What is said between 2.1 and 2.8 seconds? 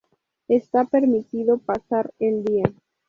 el día.